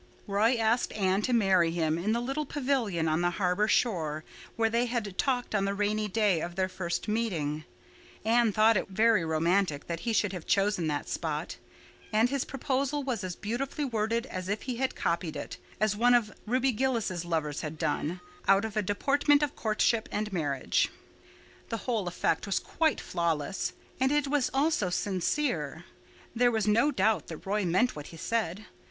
Roy 0.25 0.55
asked 0.57 0.93
Anne 0.93 1.21
to 1.21 1.31
marry 1.31 1.69
him 1.69 1.99
in 1.99 2.11
the 2.11 2.19
little 2.21 2.47
pavilion 2.47 3.07
on 3.07 3.21
the 3.21 3.29
harbor 3.37 3.67
shore 3.67 4.23
where 4.55 4.67
they 4.67 4.87
had 4.87 5.15
talked 5.15 5.53
on 5.53 5.65
the 5.65 5.75
rainy 5.75 6.07
day 6.07 6.39
of 6.41 6.55
their 6.55 6.67
first 6.69 7.07
meeting. 7.07 7.65
Anne 8.25 8.51
thought 8.51 8.75
it 8.77 8.87
very 8.89 9.23
romantic 9.23 9.85
that 9.85 9.99
he 9.99 10.11
should 10.11 10.33
have 10.33 10.47
chosen 10.47 10.87
that 10.87 11.07
spot. 11.07 11.57
And 12.11 12.31
his 12.31 12.45
proposal 12.45 13.03
was 13.03 13.23
as 13.23 13.35
beautifully 13.35 13.85
worded 13.85 14.25
as 14.25 14.49
if 14.49 14.63
he 14.63 14.77
had 14.77 14.95
copied 14.95 15.35
it, 15.35 15.57
as 15.79 15.95
one 15.95 16.15
of 16.15 16.33
Ruby 16.47 16.71
Gillis' 16.71 17.23
lovers 17.23 17.61
had 17.61 17.77
done, 17.77 18.21
out 18.47 18.65
of 18.65 18.75
a 18.75 18.81
Deportment 18.81 19.43
of 19.43 19.55
Courtship 19.55 20.09
and 20.11 20.33
Marriage. 20.33 20.89
The 21.69 21.77
whole 21.77 22.07
effect 22.07 22.47
was 22.47 22.57
quite 22.57 22.99
flawless. 22.99 23.73
And 23.99 24.11
it 24.11 24.25
was 24.27 24.49
also 24.51 24.89
sincere. 24.89 25.85
There 26.35 26.49
was 26.49 26.65
no 26.67 26.89
doubt 26.89 27.27
that 27.27 27.45
Roy 27.45 27.65
meant 27.65 27.95
what 27.95 28.07
he 28.07 28.17
said. 28.17 28.65